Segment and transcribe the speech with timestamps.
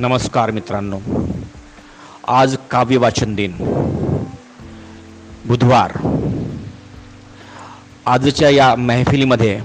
[0.00, 0.98] नमस्कार मित्रांनो.
[2.28, 3.52] आज काव्य वाचन दिन.
[5.46, 5.90] बुधवार.
[8.06, 9.60] आजच्या या महफिलीमध्ये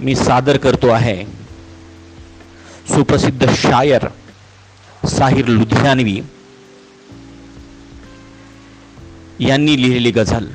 [0.00, 1.24] मी सादर करतो आहे
[2.88, 4.08] सुप्रसिद्ध शायर
[5.08, 6.20] साहिर लुधियानवी
[9.40, 10.46] यांनी लिहिलेली गझल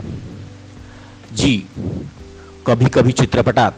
[1.37, 1.67] जी
[2.65, 3.71] कभी कभी चित्रपटात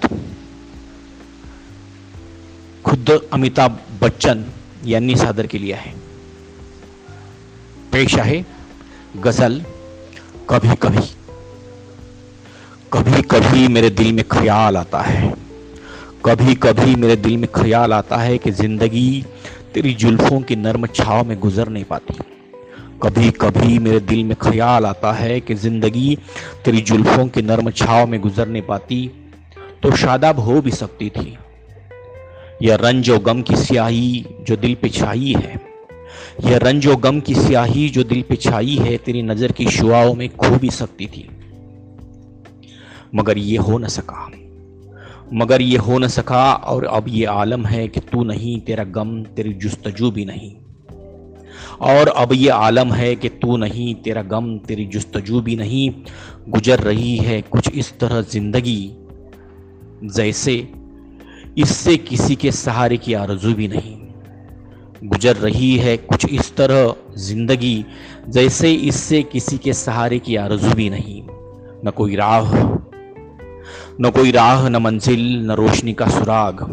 [2.84, 4.44] खुद्द अमिताभ बच्चन
[4.86, 5.92] यांनी सादर केली आहे.
[7.94, 8.44] पेश आहे
[9.18, 9.62] गज़ल
[10.50, 11.08] कभी कभी
[12.94, 15.34] कभी कभी मेरे दिल में ख्याल आता है,
[16.26, 19.24] कभी कभी मेरे दिल में ख्याल आता है कि ज़िंदगी
[19.74, 22.14] तेरी जुल्फों की नर्म छाव में गुजर नहीं पाती.
[23.04, 26.18] कभी कभी मेरे दिल में ख्याल आता है कि ज़िंदगी
[26.66, 29.08] तेरी जुल्फों की नर्म छाव में गुजर नहीं पाती.
[29.84, 31.38] तो शादाब हो भी सकती थी.
[32.62, 35.62] यह रंजो गम की स्याही जो दिल पे छाई है।
[36.46, 40.30] यह रंजो गम की स्याही जो दिल पे छाई है, तेरी नज़र की शुआओं में
[40.30, 41.30] खो भी सकती थी।
[43.16, 44.32] मगर ये हो न सका।
[45.34, 49.24] मगर ये हो न सका और अब ये आलम है कि तू नहीं, तेरा गम,
[49.24, 50.56] तेरी जुस्तजू भी नहीं।
[51.82, 55.92] और अब ये आलम है कि तू नहीं, तेरा गम, तेरी जुस्तजू भी नहीं।
[56.50, 58.92] गुजर रही है कुछ इस तरह ज़िंदगी,
[60.04, 60.85] जैसे
[61.58, 63.98] इससे किसी के सहारे की आरज़ू भी नहीं।
[65.10, 67.86] गुजर रही है कुछ इस तरह ज़िंदगी,
[68.30, 71.22] जैसे इससे किसी के सहारे की आरज़ू भी नहीं।
[71.86, 72.54] न कोई राह,
[74.02, 76.64] न कोई राह, न मंजिल, न रोशनी का सुराग।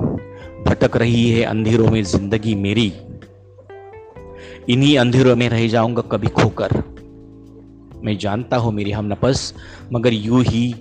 [0.68, 2.92] भटक रही है अंधेरों में ज़िंदगी मेरी।
[4.68, 6.82] इन्हीं अंधेरों में रह जाऊँगा कभी खोकर।
[8.04, 9.54] मैं जानता हूँ मेरी हम नपस
[9.92, 10.74] मगर यूँ ही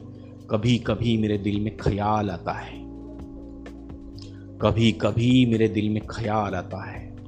[0.51, 2.90] कभी कभी मेरे दिल में ख्याल आता है।
[4.61, 7.20] कभी कभी मेरे दिल में ख्याल आता है।